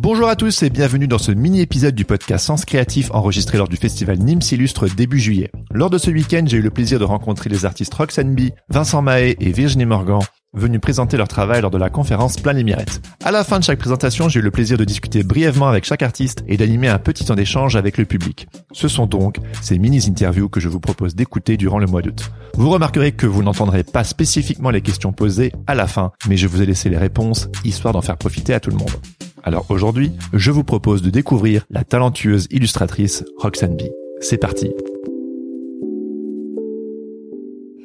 Bonjour 0.00 0.28
à 0.28 0.36
tous 0.36 0.62
et 0.62 0.70
bienvenue 0.70 1.08
dans 1.08 1.18
ce 1.18 1.32
mini-épisode 1.32 1.96
du 1.96 2.04
podcast 2.04 2.46
Sens 2.46 2.64
Créatif 2.64 3.10
enregistré 3.10 3.58
lors 3.58 3.66
du 3.66 3.76
festival 3.76 4.16
Nîmes 4.18 4.40
Illustre 4.52 4.86
début 4.86 5.18
juillet. 5.18 5.50
Lors 5.72 5.90
de 5.90 5.98
ce 5.98 6.08
week-end, 6.08 6.44
j'ai 6.46 6.58
eu 6.58 6.62
le 6.62 6.70
plaisir 6.70 7.00
de 7.00 7.04
rencontrer 7.04 7.50
les 7.50 7.64
artistes 7.64 7.94
Roxane 7.94 8.32
B, 8.32 8.50
Vincent 8.68 9.02
Mahé 9.02 9.36
et 9.40 9.50
Virginie 9.50 9.86
Morgan 9.86 10.20
venus 10.54 10.80
présenter 10.80 11.16
leur 11.16 11.26
travail 11.26 11.62
lors 11.62 11.72
de 11.72 11.78
la 11.78 11.90
conférence 11.90 12.36
Plein 12.36 12.52
les 12.52 12.62
Mirettes. 12.62 13.02
À 13.24 13.32
la 13.32 13.42
fin 13.42 13.58
de 13.58 13.64
chaque 13.64 13.80
présentation, 13.80 14.28
j'ai 14.28 14.38
eu 14.38 14.42
le 14.42 14.52
plaisir 14.52 14.78
de 14.78 14.84
discuter 14.84 15.24
brièvement 15.24 15.66
avec 15.66 15.84
chaque 15.84 16.04
artiste 16.04 16.44
et 16.46 16.56
d'animer 16.56 16.86
un 16.86 17.00
petit 17.00 17.24
temps 17.24 17.34
d'échange 17.34 17.74
avec 17.74 17.98
le 17.98 18.04
public. 18.04 18.46
Ce 18.70 18.86
sont 18.86 19.06
donc 19.06 19.38
ces 19.62 19.78
mini-interviews 19.80 20.48
que 20.48 20.60
je 20.60 20.68
vous 20.68 20.80
propose 20.80 21.16
d'écouter 21.16 21.56
durant 21.56 21.80
le 21.80 21.86
mois 21.88 22.02
d'août. 22.02 22.30
Vous 22.54 22.70
remarquerez 22.70 23.10
que 23.10 23.26
vous 23.26 23.42
n'entendrez 23.42 23.82
pas 23.82 24.04
spécifiquement 24.04 24.70
les 24.70 24.80
questions 24.80 25.12
posées 25.12 25.52
à 25.66 25.74
la 25.74 25.88
fin, 25.88 26.12
mais 26.28 26.36
je 26.36 26.46
vous 26.46 26.62
ai 26.62 26.66
laissé 26.66 26.88
les 26.88 26.98
réponses, 26.98 27.48
histoire 27.64 27.92
d'en 27.92 28.00
faire 28.00 28.16
profiter 28.16 28.54
à 28.54 28.60
tout 28.60 28.70
le 28.70 28.76
monde. 28.76 28.92
Alors 29.48 29.64
aujourd'hui, 29.70 30.12
je 30.34 30.50
vous 30.50 30.62
propose 30.62 31.00
de 31.00 31.08
découvrir 31.08 31.64
la 31.70 31.82
talentueuse 31.82 32.48
illustratrice 32.50 33.24
Roxane 33.38 33.78
B. 33.78 33.84
C'est 34.20 34.36
parti 34.36 34.70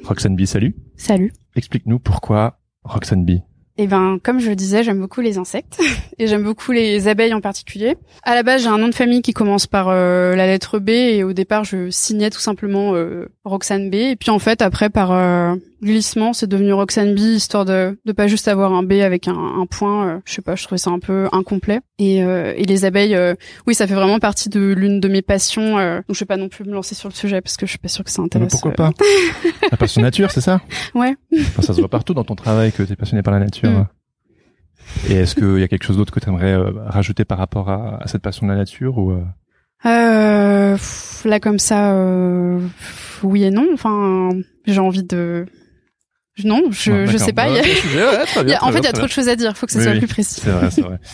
Roxane 0.04 0.36
B, 0.36 0.44
salut 0.44 0.76
Salut. 0.98 1.32
Explique-nous 1.56 2.00
pourquoi 2.00 2.60
Roxane 2.84 3.24
B. 3.24 3.38
Eh 3.76 3.88
ben, 3.88 4.18
comme 4.22 4.38
je 4.38 4.48
le 4.50 4.54
disais, 4.56 4.84
j'aime 4.84 5.00
beaucoup 5.00 5.20
les 5.20 5.36
insectes 5.36 5.80
et 6.18 6.28
j'aime 6.28 6.44
beaucoup 6.44 6.70
les 6.70 7.08
abeilles 7.08 7.34
en 7.34 7.40
particulier. 7.40 7.96
À 8.22 8.34
la 8.36 8.44
base, 8.44 8.62
j'ai 8.62 8.68
un 8.68 8.78
nom 8.78 8.86
de 8.88 8.94
famille 8.94 9.20
qui 9.20 9.32
commence 9.32 9.66
par 9.66 9.88
euh, 9.88 10.36
la 10.36 10.46
lettre 10.46 10.78
B 10.78 10.90
et 10.90 11.24
au 11.24 11.32
départ, 11.32 11.64
je 11.64 11.90
signais 11.90 12.30
tout 12.30 12.38
simplement 12.40 12.94
euh, 12.94 13.26
Roxane 13.44 13.90
B. 13.90 13.94
Et 13.94 14.16
puis 14.16 14.30
en 14.30 14.38
fait, 14.38 14.62
après, 14.62 14.90
par 14.90 15.10
euh, 15.10 15.56
glissement, 15.82 16.32
c'est 16.32 16.46
devenu 16.46 16.72
Roxane 16.72 17.14
B, 17.16 17.18
histoire 17.18 17.64
de 17.64 17.98
de 18.04 18.12
pas 18.12 18.28
juste 18.28 18.46
avoir 18.46 18.72
un 18.72 18.84
B 18.84 18.92
avec 18.92 19.26
un, 19.26 19.34
un 19.36 19.66
point. 19.66 20.06
euh, 20.08 20.18
je 20.24 20.34
sais 20.34 20.42
pas, 20.42 20.54
je 20.54 20.62
trouvais 20.62 20.78
ça 20.78 20.90
un 20.90 21.00
peu 21.00 21.26
incomplet. 21.32 21.80
Et, 21.98 22.22
euh, 22.22 22.52
et 22.56 22.64
les 22.64 22.84
abeilles, 22.84 23.14
euh, 23.16 23.34
oui, 23.66 23.74
ça 23.74 23.86
fait 23.88 23.94
vraiment 23.94 24.18
partie 24.20 24.48
de 24.48 24.60
l'une 24.72 25.00
de 25.00 25.08
mes 25.08 25.22
passions. 25.22 25.78
euh, 25.78 25.96
donc 26.08 26.14
je 26.14 26.20
vais 26.20 26.26
pas 26.26 26.36
non 26.36 26.48
plus 26.48 26.64
me 26.64 26.72
lancer 26.72 26.94
sur 26.94 27.08
le 27.08 27.14
sujet 27.14 27.40
parce 27.40 27.56
que 27.56 27.66
je 27.66 27.70
suis 27.70 27.78
pas 27.78 27.88
sûre 27.88 28.04
que 28.04 28.10
ça 28.10 28.22
Mais 28.22 28.26
intéresse. 28.26 28.52
pourquoi 28.52 28.70
pas 28.72 28.90
La 29.70 29.76
passion 29.76 30.00
nature, 30.00 30.30
c'est 30.30 30.40
ça 30.40 30.60
Ouais. 30.94 31.16
Enfin, 31.32 31.62
ça 31.62 31.72
se 31.74 31.80
voit 31.80 31.88
partout 31.88 32.14
dans 32.14 32.24
ton 32.24 32.36
travail 32.36 32.70
que 32.70 32.84
tu 32.84 32.92
es 32.92 32.96
passionné 32.96 33.22
par 33.22 33.34
la 33.34 33.40
nature. 33.40 33.63
Mm. 33.68 33.86
Et 35.10 35.14
est-ce 35.14 35.34
qu'il 35.34 35.58
y 35.58 35.62
a 35.62 35.68
quelque 35.68 35.84
chose 35.84 35.96
d'autre 35.96 36.12
que 36.12 36.20
tu 36.20 36.28
aimerais 36.28 36.56
rajouter 36.86 37.24
par 37.24 37.38
rapport 37.38 37.68
à, 37.70 38.02
à 38.02 38.06
cette 38.06 38.22
passion 38.22 38.46
de 38.46 38.52
la 38.52 38.58
nature 38.58 38.98
ou 38.98 39.12
euh, 39.12 39.22
Euh, 39.86 40.76
là 41.24 41.40
comme 41.40 41.58
ça, 41.58 41.92
euh, 41.94 42.60
oui 43.22 43.44
et 43.44 43.50
non. 43.50 43.66
Enfin, 43.72 44.30
j'ai 44.66 44.80
envie 44.80 45.04
de. 45.04 45.46
Non, 46.44 46.62
je 46.70 46.90
ouais, 46.90 47.06
je 47.06 47.12
d'accord. 47.12 47.26
sais 47.26 47.32
pas. 47.32 47.48
il 47.48 47.54
y 47.54 47.58
a- 47.58 47.62
ouais, 47.62 47.68
il 48.38 48.44
bien, 48.44 48.58
en 48.60 48.72
fait, 48.72 48.78
il 48.78 48.84
y 48.84 48.88
a 48.88 48.92
trop 48.92 49.06
de 49.06 49.10
choses 49.10 49.28
à 49.28 49.36
dire. 49.36 49.56
Faut 49.56 49.66
que 49.66 49.72
ça 49.72 49.78
Oui, 49.78 49.84
soit 49.84 49.92
oui. 49.92 49.98
plus 49.98 50.08
précis. 50.08 50.40
C'est 50.42 50.50
vrai, 50.50 50.70
c'est 50.70 50.82
vrai. 50.82 50.98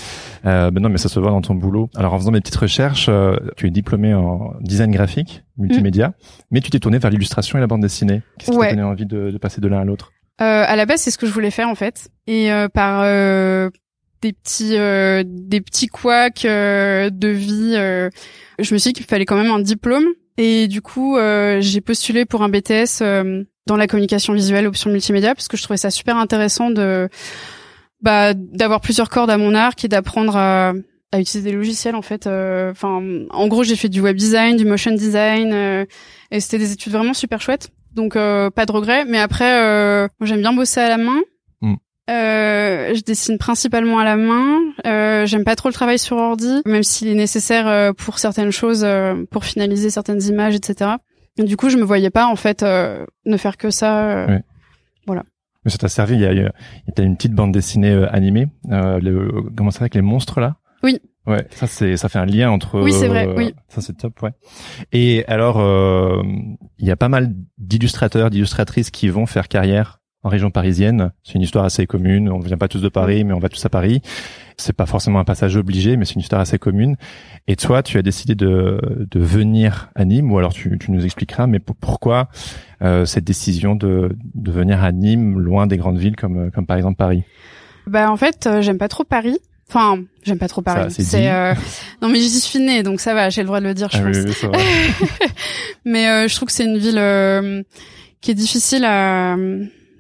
Euh, 0.47 0.71
ben 0.71 0.81
non, 0.83 0.89
mais 0.89 0.97
ça 0.97 1.11
se 1.11 1.21
voit 1.21 1.33
dans 1.33 1.43
ton 1.43 1.55
boulot. 1.55 1.91
Alors, 1.95 2.15
en 2.15 2.19
faisant 2.19 2.31
mes 2.31 2.41
petites 2.41 2.57
recherches, 2.57 3.09
euh, 3.11 3.37
tu 3.59 3.67
es 3.67 3.71
diplômé 3.71 4.15
en 4.15 4.55
design 4.63 4.91
graphique, 4.91 5.43
multimédia, 5.59 6.15
mais 6.51 6.63
tu 6.63 6.71
t'es 6.71 6.79
tourné 6.79 6.97
vers 6.99 7.11
l'illustration 7.11 7.59
et 7.59 7.61
la 7.61 7.67
bande 7.67 7.83
dessinée. 7.83 8.23
Qu'est-ce 8.39 8.51
qui 8.53 8.57
Ouais. 8.57 8.69
t'a 8.71 8.75
donné 8.77 8.83
envie 8.89 9.05
de, 9.05 9.31
de 9.31 9.37
passer 9.37 9.61
de 9.61 9.69
l'un 9.69 9.81
à 9.81 9.85
l'autre? 9.85 10.13
Euh, 10.15 10.20
à 10.45 10.75
la 10.77 10.87
base, 10.87 11.01
c'est 11.03 11.11
ce 11.11 11.19
que 11.19 11.27
je 11.27 11.33
voulais 11.33 11.51
faire 11.51 11.69
en 11.69 11.75
fait, 11.75 12.09
et 12.27 12.51
euh, 12.53 12.69
par 12.69 13.03
euh, 13.05 13.69
des 14.23 14.33
petits 14.33 14.77
euh, 14.77 15.23
des 15.27 15.61
petits 15.61 15.87
couacs 15.89 16.45
euh, 16.45 17.11
de 17.11 17.29
vie, 17.29 17.75
euh, 17.77 18.09
je 18.59 18.73
me 18.75 18.79
suis 18.79 18.91
dit 18.91 18.95
qu'il 18.95 19.07
fallait 19.07 19.27
quand 19.27 19.37
même 19.37 19.53
un 19.53 19.61
diplôme. 19.61 20.07
Et 20.39 20.69
du 20.69 20.81
coup, 20.81 21.19
euh, 21.19 21.59
j'ai 21.61 21.83
postulé 21.83 22.25
pour 22.25 22.43
un 22.43 22.49
BTS 22.49 23.03
euh, 23.03 23.45
dans 23.67 23.77
la 23.77 23.87
communication 23.87 24.33
visuelle, 24.33 24.67
option 24.67 24.91
multimédia, 24.91 25.35
parce 25.35 25.49
que 25.49 25.59
je 25.59 25.63
trouvais 25.63 25.77
ça 25.77 25.91
super 25.91 26.17
intéressant 26.17 26.71
de 26.71 27.09
bah 28.01 28.33
d'avoir 28.35 28.81
plusieurs 28.81 29.11
cordes 29.11 29.29
à 29.31 29.37
mon 29.37 29.55
arc 29.55 29.85
et 29.85 29.89
d'apprendre 29.89 30.37
à 30.37 30.73
à 31.13 31.19
utiliser 31.21 31.51
des 31.51 31.57
logiciels 31.57 31.97
en 31.97 32.03
fait. 32.03 32.27
euh, 32.27 32.71
Enfin, 32.71 33.03
en 33.31 33.49
gros, 33.49 33.65
j'ai 33.65 33.77
fait 33.77 33.89
du 33.89 34.01
web 34.01 34.17
design, 34.17 34.57
du 34.57 34.65
motion 34.65 34.93
design, 34.93 35.53
euh, 35.53 35.85
et 36.31 36.41
c'était 36.41 36.59
des 36.59 36.73
études 36.73 36.93
vraiment 36.93 37.15
super 37.15 37.41
chouettes. 37.43 37.71
Donc 37.95 38.17
euh, 38.17 38.51
pas 38.51 38.67
de 38.67 38.73
regret. 38.73 39.05
Mais 39.05 39.19
après, 39.19 39.63
euh, 39.63 40.09
j'aime 40.23 40.41
bien 40.41 40.53
bosser 40.53 40.81
à 40.81 40.89
la 40.89 40.97
main. 40.99 41.21
Mm. 41.61 41.75
Euh, 42.11 42.95
je 42.95 43.03
dessine 43.03 43.39
principalement 43.39 43.99
à 43.99 44.05
la 44.05 44.17
main. 44.17 44.59
Euh, 44.87 45.27
j'aime 45.27 45.45
pas 45.45 45.57
trop 45.57 45.69
le 45.69 45.75
travail 45.75 45.99
sur 45.99 46.17
ordi, 46.17 46.63
même 46.67 46.83
s'il 46.83 47.09
est 47.09 47.15
nécessaire 47.15 47.69
euh, 47.69 47.93
pour 47.93 48.19
certaines 48.19 48.51
choses, 48.53 48.83
euh, 48.85 49.25
pour 49.31 49.45
finaliser 49.45 49.91
certaines 49.91 50.23
images, 50.23 50.55
etc. 50.55 50.93
Et 51.39 51.45
du 51.45 51.57
coup, 51.57 51.69
je 51.69 51.77
me 51.77 51.85
voyais 51.85 52.11
pas 52.11 52.27
en 52.27 52.37
fait 52.37 52.63
euh, 52.63 53.05
ne 53.27 53.37
faire 53.37 53.57
que 53.57 53.71
ça. 53.71 54.09
euh, 54.11 54.27
Ouais. 54.27 54.43
Mais 55.65 55.71
ça 55.71 55.77
t'a 55.77 55.89
servi. 55.89 56.15
Il 56.15 56.21
y 56.21 56.27
a, 56.27 56.33
il 56.33 56.39
y 56.43 57.01
a 57.01 57.05
une 57.05 57.17
petite 57.17 57.35
bande 57.35 57.53
dessinée 57.53 57.93
animée. 58.11 58.47
Euh, 58.71 58.99
le, 58.99 59.31
comment 59.55 59.71
ça 59.71 59.81
avec 59.81 59.95
les 59.95 60.01
monstres 60.01 60.41
là? 60.41 60.57
Oui. 60.83 60.99
Ouais, 61.31 61.47
ça 61.51 61.67
c'est 61.67 61.97
ça 61.97 62.09
fait 62.09 62.19
un 62.19 62.27
lien 62.27 62.51
entre. 62.51 62.81
Oui, 62.81 62.93
c'est 62.93 63.09
vrai, 63.09 63.27
euh, 63.29 63.35
oui. 63.37 63.55
Ça 63.69 63.81
c'est 63.81 63.97
top, 63.97 64.21
ouais. 64.23 64.33
Et 64.93 65.25
alors, 65.29 65.59
euh, 65.61 66.23
il 66.79 66.87
y 66.87 66.91
a 66.91 66.97
pas 66.97 67.09
mal 67.09 67.35
d'illustrateurs, 67.59 68.31
d'illustratrices 68.31 68.91
qui 68.91 69.09
vont 69.09 69.27
faire 69.27 69.49
carrière 69.49 70.01
en 70.23 70.29
région 70.29 70.51
parisienne. 70.51 71.13
C'est 71.23 71.35
une 71.37 71.43
histoire 71.43 71.65
assez 71.65 71.87
commune. 71.87 72.29
On 72.31 72.41
vient 72.41 72.59
pas 72.59 72.69
tous 72.69 72.81
de 72.83 72.89
Paris, 72.91 73.25
mais 73.25 73.33
on 73.33 73.39
va 73.39 73.49
tous 73.49 73.65
à 73.65 73.71
Paris. 73.71 74.03
C'est 74.59 74.75
pas 74.75 74.85
forcément 74.85 75.19
un 75.19 75.25
passage 75.25 75.57
obligé, 75.57 75.97
mais 75.97 76.05
c'est 76.05 76.15
une 76.15 76.21
histoire 76.21 76.43
assez 76.43 76.59
commune. 76.59 76.97
Et 77.49 77.57
toi, 77.57 77.83
tu 77.83 77.97
as 77.97 78.03
décidé 78.03 78.35
de, 78.35 78.79
de 79.11 79.21
venir 79.21 79.91
à 79.95 80.05
Nîmes, 80.05 80.31
ou 80.31 80.37
alors 80.37 80.53
tu, 80.53 80.77
tu 80.79 80.91
nous 80.91 81.07
expliqueras, 81.07 81.47
mais 81.47 81.59
pour- 81.59 81.77
pourquoi 81.77 82.29
euh, 82.83 83.07
cette 83.07 83.25
décision 83.25 83.77
de, 83.77 84.15
de 84.35 84.51
venir 84.53 84.85
à 84.85 84.93
Nîmes, 84.93 85.39
loin 85.39 85.67
des 85.67 85.79
grandes 85.79 85.97
villes 85.99 86.17
comme, 86.17 86.51
comme 86.51 86.67
par 86.67 86.77
exemple 86.77 86.97
Paris? 86.97 87.25
Bah 87.87 88.11
en 88.13 88.17
fait, 88.19 88.47
euh, 88.47 88.61
j'aime 88.61 88.77
pas 88.79 88.89
trop 88.89 89.05
Paris. 89.05 89.39
Enfin, 89.73 90.03
j'aime 90.25 90.39
pas 90.39 90.49
trop. 90.49 90.63
Ça, 90.67 90.89
c'est 90.91 91.31
euh, 91.31 91.55
non 92.03 92.09
mais 92.09 92.19
j'y 92.19 92.41
suis 92.41 92.59
née, 92.59 92.83
donc 92.83 93.01
ça 93.01 93.15
va, 93.15 93.31
j'ai 93.31 93.43
le 93.43 93.47
droit 93.47 93.61
de 93.61 93.67
le 93.67 93.75
dire, 93.75 93.89
je 93.93 93.99
Ah 93.99 94.03
pense. 94.03 94.17
oui. 94.17 95.29
Mais 95.85 96.09
euh, 96.09 96.29
je 96.29 96.35
trouve 96.35 96.47
que 96.49 96.53
c'est 96.53 96.65
une 96.65 96.77
ville 96.79 96.99
euh, 96.99 97.63
qui 98.21 98.33
est 98.33 98.35
difficile 98.35 98.85
à. 98.85 99.37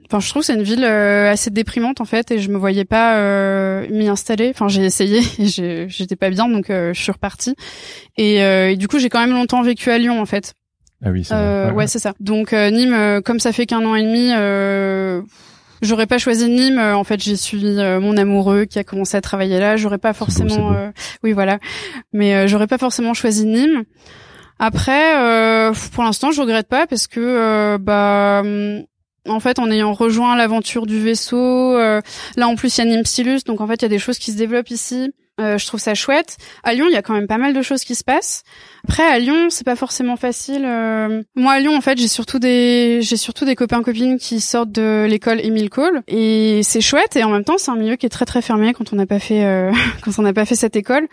Enfin, 0.06 0.18
je 0.18 0.28
trouve 0.28 0.42
que 0.42 0.46
c'est 0.46 0.54
une 0.56 0.64
ville 0.64 0.82
euh, 0.84 1.30
assez 1.30 1.50
déprimante 1.50 2.00
en 2.00 2.04
fait, 2.04 2.32
et 2.32 2.40
je 2.40 2.48
me 2.50 2.58
voyais 2.58 2.84
pas 2.84 3.16
euh, 3.18 3.86
m'y 3.90 4.08
installer. 4.08 4.50
Enfin, 4.52 4.66
j'ai 4.66 4.84
essayé 4.84 5.20
et 5.38 5.46
j'ai- 5.46 5.86
j'étais 5.88 6.16
pas 6.16 6.30
bien, 6.30 6.48
donc 6.48 6.68
euh, 6.68 6.92
je 6.92 7.00
suis 7.00 7.12
repartie. 7.12 7.54
Et, 8.16 8.42
euh, 8.42 8.72
et 8.72 8.76
du 8.76 8.88
coup, 8.88 8.98
j'ai 8.98 9.08
quand 9.08 9.20
même 9.20 9.30
longtemps 9.36 9.62
vécu 9.62 9.88
à 9.90 9.98
Lyon 9.98 10.20
en 10.20 10.26
fait. 10.26 10.54
Ah 11.04 11.10
oui, 11.10 11.24
c'est 11.24 11.32
Euh, 11.34 11.66
vrai. 11.66 11.72
ouais, 11.74 11.86
c'est 11.86 12.00
ça. 12.00 12.12
Donc 12.18 12.52
Nîmes, 12.52 13.22
comme 13.24 13.38
ça 13.38 13.52
fait 13.52 13.66
qu'un 13.66 13.84
an 13.86 13.94
et 13.94 14.02
demi, 14.02 14.30
euh, 14.36 15.22
j'aurais 15.82 16.06
pas 16.06 16.18
choisi 16.18 16.48
Nîmes. 16.48 16.78
Euh, 16.78 16.94
En 16.96 17.04
fait, 17.04 17.22
j'ai 17.22 17.36
suivi 17.36 17.76
euh, 17.78 18.00
mon 18.00 18.16
amoureux 18.16 18.64
qui 18.64 18.78
a 18.78 18.84
commencé 18.84 19.16
à 19.16 19.20
travailler 19.20 19.58
là. 19.58 19.76
J'aurais 19.76 19.98
pas 19.98 20.12
forcément, 20.12 20.70
beau. 20.70 20.74
euh, 20.74 20.90
oui 21.22 21.32
voilà, 21.32 21.58
mais 22.12 22.34
euh, 22.34 22.46
j'aurais 22.46 22.66
pas 22.66 22.78
forcément 22.78 23.14
choisi 23.14 23.46
Nîmes. 23.46 23.84
Après, 24.58 25.16
euh, 25.18 25.72
pour 25.92 26.04
l'instant, 26.04 26.32
je 26.32 26.40
regrette 26.40 26.68
pas 26.68 26.86
parce 26.86 27.06
que 27.06 27.20
euh, 27.20 27.78
bah 27.78 28.40
hum, 28.44 28.82
en 29.28 29.40
fait, 29.40 29.58
en 29.58 29.70
ayant 29.70 29.92
rejoint 29.92 30.36
l'aventure 30.36 30.86
du 30.86 31.00
vaisseau, 31.00 31.76
euh, 31.76 32.00
là 32.36 32.48
en 32.48 32.56
plus 32.56 32.76
il 32.76 32.84
y 32.84 32.88
a 32.88 32.90
Nîmes-Stylus, 32.90 33.44
donc 33.46 33.60
en 33.60 33.66
fait 33.66 33.74
il 33.76 33.82
y 33.82 33.86
a 33.86 33.88
des 33.88 33.98
choses 33.98 34.18
qui 34.18 34.32
se 34.32 34.36
développent 34.38 34.70
ici. 34.70 35.12
Euh, 35.40 35.58
je 35.58 35.66
trouve 35.66 35.80
ça 35.80 35.94
chouette. 35.94 36.36
À 36.64 36.74
Lyon, 36.74 36.86
il 36.88 36.92
y 36.92 36.96
a 36.96 37.02
quand 37.02 37.14
même 37.14 37.26
pas 37.26 37.38
mal 37.38 37.54
de 37.54 37.62
choses 37.62 37.84
qui 37.84 37.94
se 37.94 38.04
passent. 38.04 38.42
Après, 38.84 39.02
à 39.02 39.18
Lyon, 39.18 39.48
c'est 39.50 39.64
pas 39.64 39.76
forcément 39.76 40.16
facile. 40.16 40.64
euh. 40.64 41.22
Moi, 41.34 41.52
à 41.52 41.60
Lyon, 41.60 41.76
en 41.76 41.80
fait, 41.80 41.98
j'ai 41.98 42.08
surtout 42.08 42.38
des, 42.38 43.00
j'ai 43.02 43.16
surtout 43.16 43.44
des 43.44 43.54
copains 43.54 43.82
copines 43.82 44.18
qui 44.18 44.40
sortent 44.40 44.72
de 44.72 45.06
l'école 45.08 45.40
Émile 45.40 45.70
Cole, 45.70 46.02
et 46.08 46.60
c'est 46.62 46.80
chouette. 46.80 47.16
Et 47.16 47.24
en 47.24 47.30
même 47.30 47.44
temps, 47.44 47.58
c'est 47.58 47.70
un 47.70 47.76
milieu 47.76 47.96
qui 47.96 48.06
est 48.06 48.10
très 48.10 48.26
très 48.26 48.42
fermé 48.42 48.72
quand 48.74 48.92
on 48.92 48.96
n'a 48.96 49.06
pas 49.06 49.18
fait, 49.18 49.44
euh, 49.44 49.72
quand 50.02 50.18
on 50.18 50.22
n'a 50.22 50.32
pas 50.32 50.44
fait 50.44 50.56
cette 50.56 50.76
école. 50.76 51.08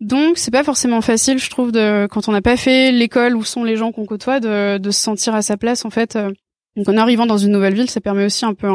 Donc, 0.00 0.36
c'est 0.38 0.50
pas 0.50 0.64
forcément 0.64 1.00
facile, 1.00 1.38
je 1.38 1.48
trouve, 1.50 1.72
de 1.72 2.06
quand 2.10 2.28
on 2.28 2.32
n'a 2.32 2.42
pas 2.42 2.56
fait 2.56 2.92
l'école 2.92 3.36
où 3.36 3.44
sont 3.44 3.64
les 3.64 3.76
gens 3.76 3.92
qu'on 3.92 4.04
côtoie, 4.06 4.40
de, 4.40 4.78
de 4.78 4.90
se 4.90 5.00
sentir 5.00 5.34
à 5.34 5.42
sa 5.42 5.56
place, 5.56 5.84
en 5.84 5.90
fait. 5.90 6.16
euh. 6.16 6.30
Donc, 6.76 6.88
en 6.88 6.96
arrivant 6.96 7.26
dans 7.26 7.38
une 7.38 7.50
nouvelle 7.52 7.74
ville, 7.74 7.90
ça 7.90 8.00
permet 8.00 8.24
aussi 8.24 8.44
un 8.44 8.54
peu 8.54 8.68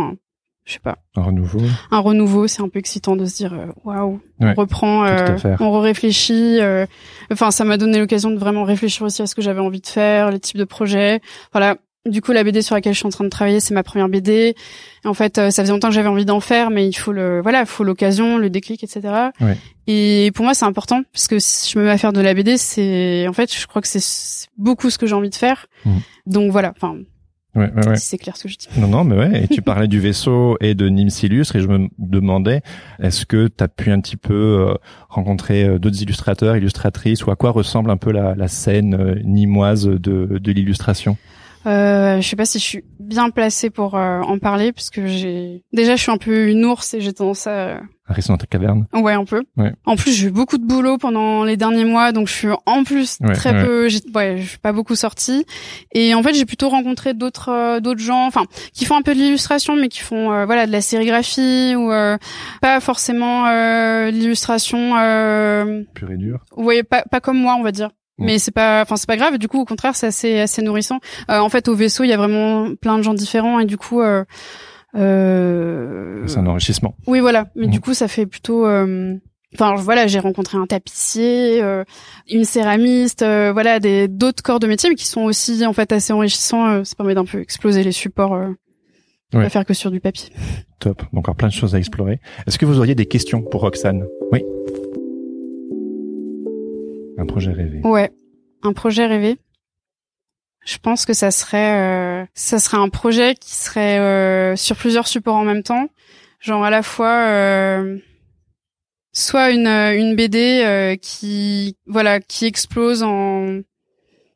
je 0.66 0.74
sais 0.74 0.80
pas, 0.80 0.98
Un 1.16 1.22
renouveau. 1.24 1.60
un 1.92 2.00
renouveau. 2.00 2.48
C'est 2.48 2.62
un 2.62 2.70
peu 2.70 2.80
excitant 2.80 3.16
de 3.16 3.26
se 3.26 3.36
dire, 3.38 3.54
euh, 3.54 3.68
waouh, 3.84 4.20
Ouais, 4.42 4.54
on 4.58 4.62
reprend, 4.62 5.06
euh, 5.06 5.38
on 5.60 5.80
réfléchit. 5.80 6.58
euh, 6.60 6.86
Enfin, 7.32 7.52
ça 7.52 7.64
m'a 7.66 7.78
donné 7.78 8.00
l'occasion 8.00 8.32
de 8.32 8.38
vraiment 8.38 8.64
réfléchir 8.64 9.04
aussi 9.06 9.22
à 9.22 9.28
ce 9.28 9.36
que 9.36 9.42
j'avais 9.42 9.60
envie 9.62 9.82
de 9.82 9.88
faire, 9.88 10.32
les 10.32 10.40
types 10.40 10.58
de 10.58 10.64
projets. 10.64 11.22
Voilà. 11.52 11.78
du 12.08 12.22
coup, 12.22 12.32
la 12.34 12.44
BD 12.44 12.62
sur 12.62 12.76
laquelle 12.76 12.94
je 12.94 13.00
suis 13.00 13.08
en 13.08 13.12
train 13.12 13.24
de 13.24 13.30
travailler, 13.30 13.60
c'est 13.60 13.74
ma 13.74 13.82
première 13.84 14.10
BD. 14.10 14.56
en 15.06 15.14
fait, 15.16 15.36
ça 15.38 15.50
faisait 15.64 15.72
longtemps 15.72 15.88
que 15.90 15.94
j'avais 15.96 16.08
envie 16.10 16.26
d'en 16.26 16.40
faire, 16.40 16.70
mais 16.70 16.88
il 16.88 16.94
faut 16.94 17.12
le, 17.12 17.42
voilà, 17.42 17.62
il 17.62 17.66
faut 17.66 17.84
l'occasion, 17.84 18.38
le 18.38 18.50
déclic, 18.52 18.84
etc. 18.84 19.02
Et 19.88 20.32
pour 20.36 20.46
moi, 20.46 20.54
c'est 20.54 20.66
important 20.66 21.02
parce 21.14 21.28
que 21.28 21.38
si 21.40 21.72
je 21.72 21.78
me 21.80 21.86
mets 21.86 21.92
à 21.92 21.98
faire 21.98 22.14
de 22.14 22.22
la 22.22 22.34
BD, 22.34 22.58
c'est, 22.58 23.28
en 23.28 23.34
fait, 23.34 23.52
je 23.56 23.66
crois 23.68 23.82
que 23.82 23.88
c'est 23.88 24.48
beaucoup 24.58 24.90
ce 24.90 24.98
que 24.98 25.06
j'ai 25.08 25.14
envie 25.16 25.30
de 25.30 25.36
faire. 25.36 25.68
Mmh. 25.86 25.98
Donc 26.28 26.52
voilà. 26.52 26.74
Enfin, 26.76 26.98
Ouais, 27.56 27.72
ouais, 27.74 27.88
ouais. 27.88 27.96
c'est 27.96 28.18
clair 28.18 28.36
ce 28.36 28.44
que 28.44 28.50
je 28.50 28.58
dis. 28.58 28.68
Non, 28.78 28.88
non, 28.88 29.04
mais 29.06 29.16
ouais. 29.16 29.44
Et 29.44 29.48
tu 29.48 29.62
parlais 29.62 29.88
du 29.88 30.00
vaisseau 30.00 30.58
et 30.60 30.76
de 30.76 30.90
Nîmes 30.90 31.10
Illustre 31.24 31.56
et 31.56 31.62
je 31.62 31.68
me 31.68 31.88
demandais, 31.98 32.62
est-ce 33.02 33.26
que 33.26 33.48
tu 33.48 33.64
as 33.64 33.70
pu 33.70 33.92
un 33.92 34.02
petit 34.02 34.18
peu 34.18 34.34
euh, 34.34 34.74
rencontrer 35.08 35.64
euh, 35.64 35.80
d'autres 35.80 36.02
illustrateurs, 36.02 36.58
illustratrices 36.58 37.26
ou 37.26 37.32
à 37.32 37.38
quoi 37.38 37.52
ressemble 37.52 37.92
un 37.92 37.98
peu 37.98 38.12
la, 38.12 38.36
la 38.36 38.48
scène 38.50 38.94
euh, 38.94 39.16
nimoise 39.24 39.86
de, 39.86 40.40
de 40.40 40.52
l'illustration? 40.52 41.18
Euh, 41.66 42.20
je 42.22 42.28
sais 42.28 42.36
pas 42.36 42.46
si 42.46 42.60
je 42.60 42.64
suis 42.64 42.84
bien 43.00 43.30
placée 43.30 43.70
pour 43.70 43.96
en 43.96 44.38
parler 44.38 44.72
parce 44.72 44.90
que 44.90 45.08
j'ai 45.08 45.64
déjà 45.74 45.96
je 45.96 46.02
suis 46.02 46.12
un 46.12 46.18
peu 46.18 46.50
une 46.50 46.64
ours 46.66 46.94
et 46.94 47.02
j'ai 47.02 47.12
tendance 47.12 47.48
à 47.48 47.80
rester 48.14 48.32
dans 48.32 48.38
ta 48.38 48.46
caverne. 48.46 48.86
Ouais, 48.94 49.14
un 49.14 49.26
peu. 49.26 49.44
Ouais. 49.58 49.74
En 49.86 49.96
plus, 49.96 50.12
j'ai 50.12 50.28
eu 50.28 50.32
beaucoup 50.32 50.58
de 50.58 50.66
boulot 50.66 50.98
pendant 50.98 51.44
les 51.44 51.58
derniers 51.58 51.86
mois, 51.86 52.12
donc 52.12 52.28
je 52.28 52.34
suis 52.34 52.48
en 52.66 52.84
plus 52.84 53.18
très 53.34 53.54
peu. 53.64 53.90
J'ai, 53.90 54.00
ouais, 54.14 54.38
je 54.38 54.50
suis 54.50 54.58
pas 54.60 54.74
beaucoup 54.74 54.96
sortie. 54.96 55.46
Et 55.92 56.14
en 56.14 56.22
fait, 56.22 56.34
j'ai 56.34 56.46
plutôt 56.46 56.70
rencontré 56.70 57.14
d'autres 57.14 57.50
euh, 57.50 57.80
d'autres 57.80 58.02
gens, 58.02 58.28
enfin, 58.28 58.44
qui 58.74 58.86
font 58.86 58.96
un 58.96 59.02
peu 59.02 59.14
de 59.14 59.20
l'illustration, 59.20 59.76
mais 59.76 59.90
qui 59.90 60.02
font 60.02 60.32
euh, 60.32 60.46
voilà 60.46 60.68
de 60.68 60.72
la 60.72 60.82
sérigraphie 60.82 61.76
ou 61.76 61.92
euh, 61.92 62.18
pas 62.62 62.80
forcément 62.80 63.46
l'illustration. 64.10 64.92
Pure 65.94 66.12
et 66.12 66.18
dure. 66.18 66.40
Ouais, 66.56 66.84
pas 66.84 67.04
pas 67.10 67.20
comme 67.20 67.40
moi, 67.40 67.56
on 67.60 67.64
va 67.64 67.72
dire. 67.72 67.90
Mais 68.18 68.40
c'est 68.40 68.52
pas, 68.52 68.82
enfin 68.82 68.96
c'est 68.96 69.08
pas 69.08 69.18
grave. 69.18 69.38
Du 69.38 69.50
coup, 69.50 69.60
au 69.60 69.66
contraire, 69.66 69.96
c'est 69.96 70.08
assez 70.08 70.40
assez 70.40 70.62
nourrissant. 70.62 71.00
en 71.28 71.50
fait, 71.50 71.68
au 71.68 71.76
vaisseau, 71.76 72.04
il 72.04 72.10
y 72.10 72.14
a 72.14 72.18
vraiment 72.18 72.74
plein 72.76 72.98
de 72.98 73.04
gens 73.04 73.16
différents 73.16 73.60
et 73.60 73.66
du 73.66 73.78
coup. 73.78 74.02
Euh... 74.02 74.24
C'est 74.96 76.38
un 76.38 76.48
enrichissement. 76.48 76.96
Oui, 77.08 77.20
voilà. 77.20 77.48
Mais 77.56 77.68
du 77.68 77.78
mmh. 77.78 77.82
coup, 77.82 77.94
ça 77.94 78.08
fait 78.08 78.26
plutôt. 78.26 78.66
Euh... 78.66 79.16
Enfin, 79.54 79.76
voilà, 79.76 80.06
j'ai 80.06 80.20
rencontré 80.20 80.58
un 80.58 80.66
tapissier, 80.66 81.62
euh, 81.64 81.86
une 82.30 82.44
céramiste, 82.44 83.22
euh, 83.22 83.54
voilà, 83.54 83.80
des 83.80 84.10
d'autres 84.10 84.44
corps 84.44 84.60
de 84.60 84.68
métier, 84.68 84.90
mais 84.90 84.96
qui 84.96 85.08
sont 85.08 85.22
aussi 85.22 85.66
en 85.66 85.72
fait 85.72 85.94
assez 85.94 86.12
enrichissants. 86.12 86.68
Euh, 86.68 86.84
ça 86.84 86.96
permet 86.96 87.16
d'un 87.16 87.24
peu 87.24 87.40
exploser 87.40 87.84
les 87.84 87.94
supports. 87.94 88.34
Euh, 88.34 88.52
Pas 89.32 89.50
faire 89.50 89.66
que 89.66 89.74
sur 89.74 89.92
du 89.92 90.02
papier. 90.02 90.34
Top. 90.80 91.04
Donc, 91.14 91.20
encore 91.20 91.36
plein 91.36 91.48
de 91.48 91.54
choses 91.54 91.74
à 91.74 91.78
explorer. 91.78 92.20
Est-ce 92.48 92.58
que 92.58 92.66
vous 92.66 92.80
auriez 92.80 92.96
des 92.96 93.06
questions 93.06 93.42
pour 93.42 93.62
Roxane? 93.62 94.06
Oui. 94.34 94.44
Un 97.18 97.26
projet 97.26 97.52
rêvé. 97.52 97.80
Ouais, 97.86 98.12
un 98.62 98.74
projet 98.74 99.06
rêvé. 99.06 99.38
Je 100.66 100.78
pense 100.80 101.06
que 101.06 101.14
ça 101.14 101.30
serait 101.30 101.80
euh, 101.80 102.26
ça 102.34 102.58
serait 102.58 102.78
un 102.78 102.90
projet 102.90 103.36
qui 103.36 103.54
serait 103.54 104.00
euh, 104.00 104.56
sur 104.56 104.76
plusieurs 104.76 105.08
supports 105.08 105.36
en 105.36 105.46
même 105.46 105.62
temps, 105.62 105.90
genre 106.40 106.66
à 106.66 106.72
la 106.72 106.82
fois 106.82 107.28
euh, 107.28 108.00
soit 109.14 109.52
une 109.52 109.68
une 109.68 110.16
BD 110.16 110.98
qui 111.04 111.78
voilà 111.86 112.20
qui 112.20 112.46
explose 112.46 113.04
en 113.04 113.60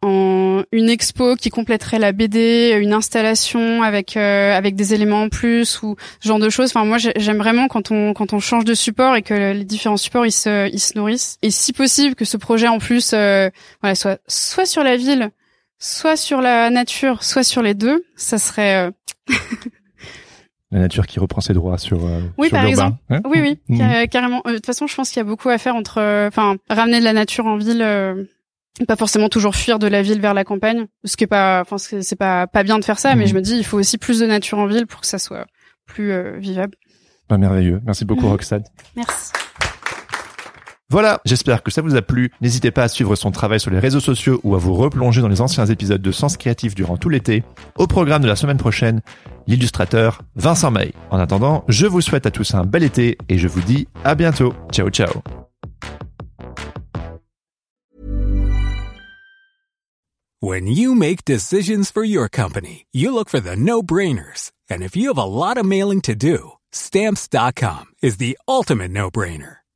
en 0.03 0.63
une 0.71 0.89
expo 0.89 1.35
qui 1.35 1.49
compléterait 1.49 1.97
la 1.99 2.11
BD, 2.11 2.77
une 2.79 2.93
installation 2.93 3.81
avec 3.81 4.15
avec 4.15 4.75
des 4.75 4.93
éléments 4.93 5.23
en 5.23 5.29
plus 5.29 5.81
ou 5.81 5.95
ce 6.21 6.27
genre 6.27 6.37
de 6.37 6.51
choses. 6.51 6.69
Enfin 6.69 6.85
moi 6.85 6.99
j'aime 6.99 7.39
vraiment 7.39 7.67
quand 7.67 7.89
on 7.89 8.13
quand 8.13 8.33
on 8.33 8.39
change 8.39 8.65
de 8.65 8.75
support 8.75 9.15
et 9.15 9.23
que 9.23 9.53
les 9.53 9.65
différents 9.65 9.97
supports 9.97 10.27
ils 10.27 10.31
se 10.31 10.69
ils 10.69 10.79
se 10.79 10.95
nourrissent. 10.95 11.39
Et 11.41 11.49
si 11.49 11.73
possible 11.73 12.13
que 12.13 12.23
ce 12.23 12.37
projet 12.37 12.67
en 12.67 12.77
plus 12.77 13.15
voilà 13.15 13.95
soit 13.95 14.19
soit 14.27 14.67
sur 14.67 14.83
la 14.83 14.95
ville 14.95 15.31
soit 15.79 16.17
sur 16.17 16.41
la 16.41 16.69
nature, 16.69 17.23
soit 17.23 17.43
sur 17.43 17.61
les 17.61 17.73
deux, 17.73 18.05
ça 18.15 18.37
serait 18.37 18.87
euh, 18.87 18.91
la 20.71 20.79
nature 20.79 21.07
qui 21.07 21.19
reprend 21.19 21.41
ses 21.41 21.53
droits 21.53 21.77
sur 21.77 22.05
euh, 22.05 22.21
oui 22.37 22.49
par 22.49 22.65
exemple 22.65 22.97
hein 23.09 23.21
oui 23.25 23.39
oui 23.41 23.59
mhm. 23.69 24.07
carrément 24.07 24.41
euh, 24.45 24.51
de 24.51 24.55
toute 24.55 24.65
façon 24.65 24.85
je 24.85 24.95
pense 24.95 25.09
qu'il 25.09 25.17
y 25.17 25.21
a 25.21 25.23
beaucoup 25.23 25.49
à 25.49 25.57
faire 25.57 25.75
entre 25.75 26.27
enfin 26.27 26.57
ramener 26.69 26.99
de 26.99 27.03
la 27.03 27.13
nature 27.13 27.47
en 27.47 27.57
ville 27.57 27.79
pas 28.87 28.95
forcément 28.95 29.29
toujours 29.29 29.55
fuir 29.55 29.79
de 29.79 29.87
la 29.87 30.03
ville 30.03 30.21
vers 30.21 30.35
la 30.35 30.43
campagne 30.43 30.85
ce 31.05 31.17
qui 31.17 31.23
est 31.23 31.27
pas 31.27 31.61
enfin 31.61 31.77
c'est 31.77 32.15
pas 32.15 32.45
pas 32.45 32.63
bien 32.63 32.77
de 32.77 32.85
faire 32.85 32.99
ça 32.99 33.15
mais 33.15 33.23
mhm. 33.23 33.29
je 33.29 33.35
me 33.35 33.41
dis 33.41 33.57
il 33.57 33.65
faut 33.65 33.79
aussi 33.79 33.97
plus 33.97 34.19
de 34.19 34.27
nature 34.27 34.59
en 34.59 34.67
ville 34.67 34.85
pour 34.85 35.01
que 35.01 35.07
ça 35.07 35.17
soit 35.17 35.47
plus 35.87 36.13
vivable 36.37 36.75
pas 37.27 37.37
merveilleux 37.37 37.81
merci 37.85 38.05
beaucoup. 38.05 38.27
Roxane 38.29 38.63
merci 38.95 39.31
voilà, 40.91 41.21
j'espère 41.23 41.61
que 41.61 41.69
ça 41.69 41.83
vous 41.83 41.95
a 41.95 42.01
plu. 42.01 42.31
N'hésitez 42.41 42.71
pas 42.71 42.81
à 42.81 42.87
suivre 42.87 43.15
son 43.15 43.29
travail 43.29 43.59
sur 43.59 43.69
les 43.69 43.77
réseaux 43.77 43.99
sociaux 43.99 44.39
ou 44.43 44.55
à 44.55 44.57
vous 44.57 44.73
replonger 44.73 45.21
dans 45.21 45.27
les 45.27 45.39
anciens 45.39 45.67
épisodes 45.67 46.01
de 46.01 46.11
Sens 46.11 46.35
Créatif 46.35 46.73
durant 46.73 46.97
tout 46.97 47.09
l'été. 47.09 47.43
Au 47.77 47.85
programme 47.85 48.23
de 48.23 48.27
la 48.27 48.35
semaine 48.35 48.57
prochaine, 48.57 49.01
l'illustrateur 49.45 50.23
Vincent 50.35 50.71
May. 50.71 50.93
En 51.11 51.19
attendant, 51.19 51.63
je 51.67 51.85
vous 51.85 52.01
souhaite 52.01 52.25
à 52.25 52.31
tous 52.31 52.55
un 52.55 52.63
bel 52.63 52.83
été 52.83 53.19
et 53.29 53.37
je 53.37 53.47
vous 53.47 53.61
dis 53.61 53.87
à 54.03 54.15
bientôt. 54.15 54.53
Ciao 54.71 54.89
ciao. 54.89 55.21
When 60.41 60.67
you 60.67 60.95
make 60.95 61.23
decisions 61.23 61.91
for 61.91 62.03
your 62.03 62.29
company, 62.29 62.87
you 62.91 63.13
look 63.13 63.29
for 63.29 63.41
the 63.41 63.55
no-brainers. 63.55 64.51
And 64.71 64.81
if 64.81 64.95
you 64.95 65.09
have 65.09 65.17
a 65.17 65.25
lot 65.25 65.57
of 65.57 65.65
mailing 65.65 66.01
to 66.01 66.15
do, 66.15 66.53
stamps.com 66.71 67.87
is 68.01 68.17
the 68.17 68.39
ultimate 68.47 68.91
no-brainer. 68.91 69.57